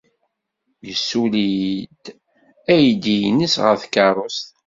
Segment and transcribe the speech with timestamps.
[0.87, 2.03] Yessuli-d
[2.73, 4.47] aydi-nnes ɣer tkeṛṛust.